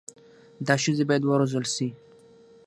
دا 0.67 0.75
ښځي 0.83 1.03
بايد 1.09 1.23
و 1.25 1.39
روزل 1.39 1.65
سي 1.75 1.87